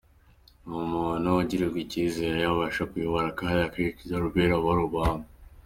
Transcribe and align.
Ni 0.67 0.75
umuntu 0.85 1.27
ugirirwa 1.41 1.77
icyizere, 1.85 2.39
abasha 2.51 2.83
kuyobora 2.91 3.29
kandi 3.39 3.59
akenshi 3.67 4.07
Norbert 4.09 4.53
aba 4.57 4.69
ari 4.73 4.83
umuhanga. 4.87 5.27